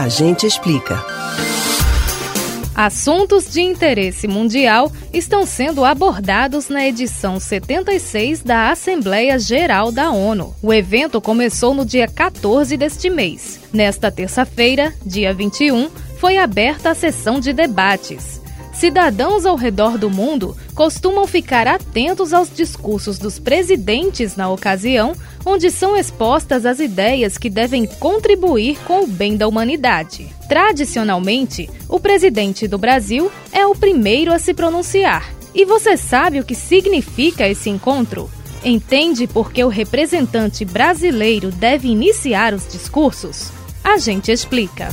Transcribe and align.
A 0.00 0.08
gente 0.08 0.46
explica. 0.46 1.04
Assuntos 2.74 3.52
de 3.52 3.60
interesse 3.60 4.26
mundial 4.26 4.90
estão 5.12 5.44
sendo 5.44 5.84
abordados 5.84 6.70
na 6.70 6.88
edição 6.88 7.38
76 7.38 8.42
da 8.42 8.70
Assembleia 8.70 9.38
Geral 9.38 9.92
da 9.92 10.10
ONU. 10.10 10.56
O 10.62 10.72
evento 10.72 11.20
começou 11.20 11.74
no 11.74 11.84
dia 11.84 12.08
14 12.08 12.78
deste 12.78 13.10
mês. 13.10 13.60
Nesta 13.70 14.10
terça-feira, 14.10 14.94
dia 15.04 15.34
21, 15.34 15.90
foi 16.18 16.38
aberta 16.38 16.92
a 16.92 16.94
sessão 16.94 17.38
de 17.38 17.52
debates. 17.52 18.39
Cidadãos 18.80 19.44
ao 19.44 19.56
redor 19.56 19.98
do 19.98 20.08
mundo 20.08 20.56
costumam 20.74 21.26
ficar 21.26 21.68
atentos 21.68 22.32
aos 22.32 22.48
discursos 22.50 23.18
dos 23.18 23.38
presidentes 23.38 24.36
na 24.36 24.48
ocasião, 24.48 25.12
onde 25.44 25.70
são 25.70 25.94
expostas 25.94 26.64
as 26.64 26.80
ideias 26.80 27.36
que 27.36 27.50
devem 27.50 27.84
contribuir 27.84 28.78
com 28.86 29.02
o 29.02 29.06
bem 29.06 29.36
da 29.36 29.46
humanidade. 29.46 30.34
Tradicionalmente, 30.48 31.68
o 31.90 32.00
presidente 32.00 32.66
do 32.66 32.78
Brasil 32.78 33.30
é 33.52 33.66
o 33.66 33.74
primeiro 33.74 34.32
a 34.32 34.38
se 34.38 34.54
pronunciar. 34.54 35.30
E 35.54 35.66
você 35.66 35.98
sabe 35.98 36.40
o 36.40 36.44
que 36.44 36.54
significa 36.54 37.46
esse 37.46 37.68
encontro? 37.68 38.30
Entende 38.64 39.26
por 39.26 39.52
que 39.52 39.62
o 39.62 39.68
representante 39.68 40.64
brasileiro 40.64 41.50
deve 41.50 41.88
iniciar 41.88 42.54
os 42.54 42.66
discursos? 42.66 43.50
A 43.84 43.98
gente 43.98 44.32
explica. 44.32 44.88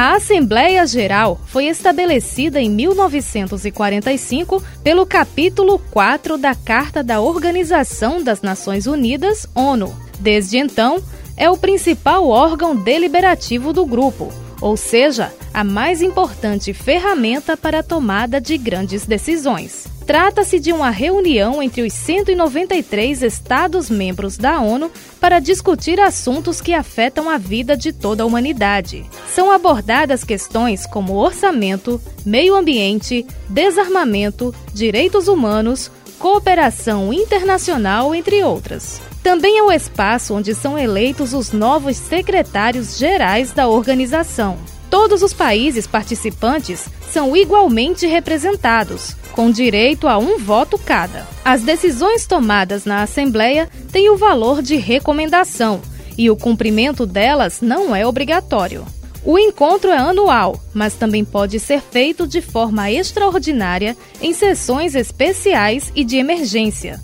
A 0.00 0.14
Assembleia 0.14 0.86
Geral 0.86 1.40
foi 1.46 1.64
estabelecida 1.64 2.60
em 2.60 2.70
1945 2.70 4.62
pelo 4.80 5.04
capítulo 5.04 5.76
4 5.90 6.38
da 6.38 6.54
Carta 6.54 7.02
da 7.02 7.20
Organização 7.20 8.22
das 8.22 8.40
Nações 8.40 8.86
Unidas, 8.86 9.44
ONU. 9.56 9.92
Desde 10.20 10.56
então, 10.56 11.02
é 11.36 11.50
o 11.50 11.56
principal 11.56 12.28
órgão 12.28 12.76
deliberativo 12.76 13.72
do 13.72 13.84
grupo, 13.84 14.32
ou 14.60 14.76
seja, 14.76 15.32
a 15.52 15.62
mais 15.64 16.02
importante 16.02 16.72
ferramenta 16.72 17.56
para 17.56 17.80
a 17.80 17.82
tomada 17.82 18.40
de 18.40 18.56
grandes 18.56 19.06
decisões. 19.06 19.86
Trata-se 20.08 20.58
de 20.58 20.72
uma 20.72 20.88
reunião 20.88 21.62
entre 21.62 21.82
os 21.82 21.92
193 21.92 23.22
Estados-membros 23.22 24.38
da 24.38 24.58
ONU 24.58 24.90
para 25.20 25.38
discutir 25.38 26.00
assuntos 26.00 26.62
que 26.62 26.72
afetam 26.72 27.28
a 27.28 27.36
vida 27.36 27.76
de 27.76 27.92
toda 27.92 28.22
a 28.22 28.26
humanidade. 28.26 29.04
São 29.28 29.50
abordadas 29.50 30.24
questões 30.24 30.86
como 30.86 31.16
orçamento, 31.16 32.00
meio 32.24 32.56
ambiente, 32.56 33.26
desarmamento, 33.50 34.54
direitos 34.72 35.28
humanos, 35.28 35.90
cooperação 36.18 37.12
internacional, 37.12 38.14
entre 38.14 38.42
outras. 38.42 39.07
Também 39.22 39.58
é 39.58 39.62
o 39.62 39.72
espaço 39.72 40.34
onde 40.34 40.54
são 40.54 40.78
eleitos 40.78 41.32
os 41.34 41.52
novos 41.52 41.96
secretários 41.96 42.96
gerais 42.96 43.52
da 43.52 43.68
organização. 43.68 44.56
Todos 44.90 45.22
os 45.22 45.34
países 45.34 45.86
participantes 45.86 46.88
são 47.10 47.36
igualmente 47.36 48.06
representados, 48.06 49.14
com 49.32 49.50
direito 49.50 50.08
a 50.08 50.16
um 50.18 50.38
voto 50.38 50.78
cada. 50.78 51.26
As 51.44 51.62
decisões 51.62 52.26
tomadas 52.26 52.84
na 52.84 53.02
Assembleia 53.02 53.68
têm 53.92 54.10
o 54.10 54.16
valor 54.16 54.62
de 54.62 54.76
recomendação 54.76 55.80
e 56.16 56.30
o 56.30 56.36
cumprimento 56.36 57.06
delas 57.06 57.60
não 57.60 57.94
é 57.94 58.06
obrigatório. 58.06 58.84
O 59.24 59.38
encontro 59.38 59.90
é 59.90 59.98
anual, 59.98 60.58
mas 60.72 60.94
também 60.94 61.24
pode 61.24 61.60
ser 61.60 61.82
feito 61.82 62.26
de 62.26 62.40
forma 62.40 62.90
extraordinária 62.90 63.96
em 64.22 64.32
sessões 64.32 64.94
especiais 64.94 65.92
e 65.94 66.02
de 66.02 66.16
emergência. 66.16 67.00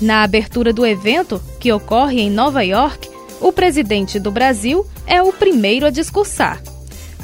Na 0.00 0.22
abertura 0.22 0.72
do 0.72 0.84
evento, 0.84 1.42
que 1.58 1.72
ocorre 1.72 2.20
em 2.20 2.30
Nova 2.30 2.62
York, 2.62 3.08
o 3.40 3.50
presidente 3.50 4.18
do 4.18 4.30
Brasil 4.30 4.86
é 5.06 5.22
o 5.22 5.32
primeiro 5.32 5.86
a 5.86 5.90
discursar. 5.90 6.62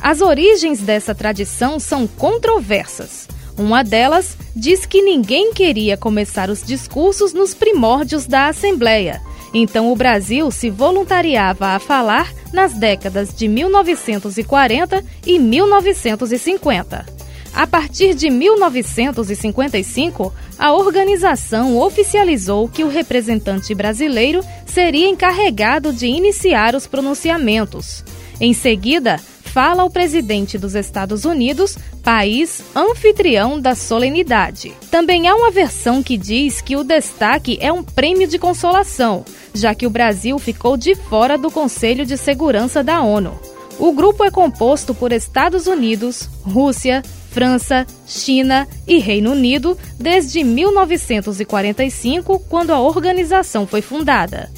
As 0.00 0.20
origens 0.20 0.80
dessa 0.80 1.14
tradição 1.14 1.78
são 1.78 2.06
controversas. 2.06 3.28
Uma 3.56 3.82
delas 3.82 4.36
diz 4.56 4.86
que 4.86 5.02
ninguém 5.02 5.52
queria 5.52 5.96
começar 5.96 6.48
os 6.50 6.62
discursos 6.62 7.32
nos 7.32 7.54
primórdios 7.54 8.26
da 8.26 8.48
Assembleia. 8.48 9.20
Então 9.54 9.92
o 9.92 9.96
Brasil 9.96 10.50
se 10.50 10.70
voluntariava 10.70 11.68
a 11.68 11.78
falar 11.78 12.32
nas 12.52 12.72
décadas 12.72 13.34
de 13.34 13.46
1940 13.48 15.04
e 15.26 15.38
1950. 15.38 17.21
A 17.54 17.66
partir 17.66 18.14
de 18.14 18.30
1955, 18.30 20.32
a 20.58 20.72
organização 20.72 21.78
oficializou 21.78 22.66
que 22.66 22.82
o 22.82 22.88
representante 22.88 23.74
brasileiro 23.74 24.42
seria 24.64 25.08
encarregado 25.08 25.92
de 25.92 26.06
iniciar 26.06 26.74
os 26.74 26.86
pronunciamentos. 26.86 28.02
Em 28.40 28.54
seguida, 28.54 29.20
fala 29.52 29.84
o 29.84 29.90
presidente 29.90 30.56
dos 30.56 30.74
Estados 30.74 31.26
Unidos, 31.26 31.76
país 32.02 32.62
anfitrião 32.74 33.60
da 33.60 33.74
solenidade. 33.74 34.72
Também 34.90 35.28
há 35.28 35.34
uma 35.34 35.50
versão 35.50 36.02
que 36.02 36.16
diz 36.16 36.62
que 36.62 36.74
o 36.74 36.82
destaque 36.82 37.58
é 37.60 37.70
um 37.70 37.82
prêmio 37.82 38.26
de 38.26 38.38
consolação, 38.38 39.26
já 39.52 39.74
que 39.74 39.86
o 39.86 39.90
Brasil 39.90 40.38
ficou 40.38 40.78
de 40.78 40.94
fora 40.94 41.36
do 41.36 41.50
Conselho 41.50 42.06
de 42.06 42.16
Segurança 42.16 42.82
da 42.82 43.02
ONU. 43.02 43.38
O 43.78 43.92
grupo 43.92 44.24
é 44.24 44.30
composto 44.30 44.94
por 44.94 45.12
Estados 45.12 45.66
Unidos, 45.66 46.30
Rússia, 46.42 47.02
França, 47.32 47.86
China 48.06 48.68
e 48.86 48.98
Reino 48.98 49.32
Unido 49.32 49.76
desde 49.98 50.44
1945, 50.44 52.38
quando 52.48 52.70
a 52.72 52.80
organização 52.80 53.66
foi 53.66 53.82
fundada. 53.82 54.50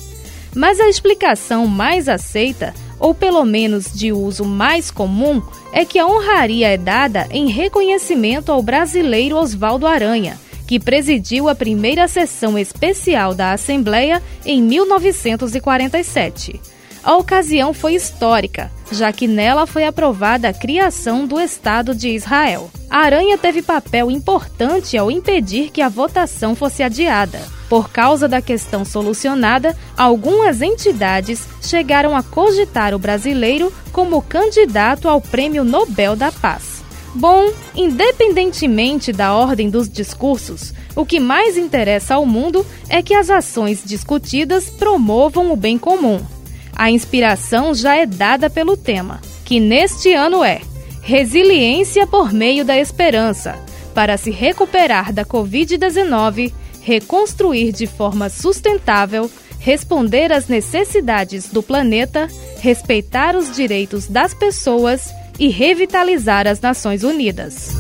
Mas 0.55 0.79
a 0.79 0.89
explicação 0.89 1.67
mais 1.67 2.09
aceita 2.09 2.75
ou 2.99 3.15
pelo 3.15 3.45
menos 3.45 3.93
de 3.93 4.13
uso 4.13 4.45
mais 4.45 4.91
comum, 4.91 5.43
é 5.73 5.85
que 5.85 5.99
a 5.99 6.07
honraria 6.07 6.69
é 6.69 6.79
dada 6.79 7.27
em 7.31 7.49
reconhecimento 7.49 8.51
ao 8.51 8.63
brasileiro 8.63 9.37
Oswaldo 9.37 9.87
Aranha, 9.87 10.39
que 10.67 10.81
presidiu 10.81 11.47
a 11.49 11.55
primeira 11.55 12.09
sessão 12.09 12.59
especial 12.59 13.35
da 13.35 13.53
Assembleia 13.53 14.23
em 14.47 14.63
1947. 14.63 16.59
A 17.05 17.17
ocasião 17.17 17.75
foi 17.75 17.95
histórica, 17.95 18.73
já 18.91 19.13
que 19.13 19.27
nela 19.29 19.67
foi 19.67 19.85
aprovada 19.85 20.49
a 20.49 20.55
criação 20.55 21.27
do 21.27 21.39
Estado 21.39 21.95
de 21.95 22.09
Israel. 22.09 22.71
A 22.89 23.01
Aranha 23.01 23.37
teve 23.37 23.61
papel 23.61 24.11
importante 24.11 24.97
ao 24.97 25.11
impedir 25.11 25.71
que 25.71 25.83
a 25.83 25.89
votação 25.91 26.55
fosse 26.55 26.83
adiada. 26.83 27.43
Por 27.69 27.91
causa 27.91 28.27
da 28.27 28.41
questão 28.41 28.87
solucionada, 28.87 29.77
algumas 29.95 30.63
entidades 30.63 31.47
chegaram 31.61 32.17
a 32.17 32.23
cogitar 32.23 32.95
o 32.95 32.99
brasileiro 32.99 33.71
como 33.93 34.23
candidato 34.23 35.07
ao 35.07 35.21
Prêmio 35.21 35.63
Nobel 35.63 36.17
da 36.17 36.33
Paz. 36.33 36.83
Bom, 37.15 37.53
independentemente 37.77 39.13
da 39.13 39.35
ordem 39.35 39.69
dos 39.69 39.91
discursos, 39.91 40.73
o 40.97 41.05
que 41.05 41.21
mais 41.21 41.59
interessa 41.59 42.15
ao 42.15 42.25
mundo 42.25 42.65
é 42.89 43.03
que 43.03 43.13
as 43.13 43.29
ações 43.29 43.83
discutidas 43.85 44.71
promovam 44.71 45.53
o 45.53 45.57
bem 45.57 45.77
comum 45.77 46.21
a 46.77 46.91
inspiração 46.91 47.75
já 47.75 47.97
é 47.97 48.07
dada 48.07 48.51
pelo 48.51 48.77
tema, 48.77 49.21
que 49.45 49.61
neste 49.61 50.13
ano 50.13 50.43
é 50.43 50.61
Resiliência 51.07 52.07
por 52.07 52.33
meio 52.33 52.65
da 52.65 52.79
esperança, 52.79 53.59
para 53.95 54.17
se 54.17 54.31
recuperar 54.31 55.13
da 55.13 55.23
Covid-19, 55.23 56.51
reconstruir 56.81 57.73
de 57.73 57.87
forma 57.87 58.31
sustentável, 58.31 59.31
responder 59.59 60.33
às 60.33 60.49
necessidades 60.49 61.49
do 61.49 61.63
planeta, 61.63 62.27
respeitar 62.59 63.37
os 63.37 63.55
direitos 63.55 64.07
das 64.07 64.33
pessoas 64.33 65.13
e 65.39 65.49
revitalizar 65.49 66.47
as 66.47 66.63
Nações 66.63 67.05
Unidas. 67.05 67.73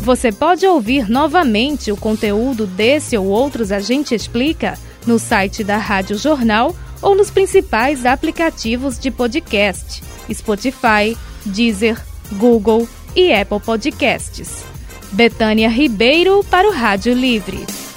Você 0.00 0.32
pode 0.32 0.66
ouvir 0.66 1.10
novamente 1.10 1.92
o 1.92 1.96
conteúdo 1.96 2.66
desse 2.66 3.18
ou 3.18 3.26
outros 3.26 3.70
A 3.70 3.80
Gente 3.80 4.14
Explica 4.14 4.78
no 5.06 5.18
site 5.18 5.62
da 5.62 5.76
Rádio 5.76 6.16
Jornal 6.16 6.74
ou 7.00 7.14
nos 7.14 7.30
principais 7.30 8.04
aplicativos 8.04 8.98
de 8.98 9.10
podcast: 9.10 10.02
Spotify, 10.32 11.16
Deezer, 11.44 12.00
Google 12.32 12.88
e 13.14 13.32
Apple 13.32 13.60
Podcasts. 13.60 14.64
Betânia 15.12 15.68
Ribeiro 15.68 16.44
para 16.50 16.68
o 16.68 16.72
Rádio 16.72 17.14
Livre. 17.14 17.87